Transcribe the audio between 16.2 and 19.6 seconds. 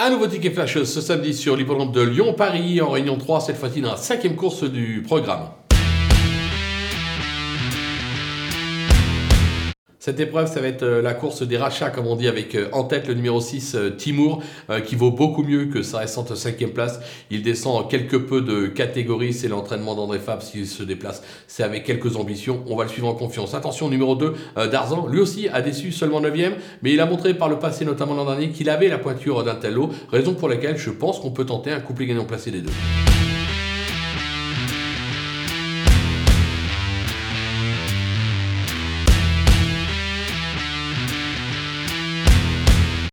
cinquième place. Il descend quelque peu de catégorie, c'est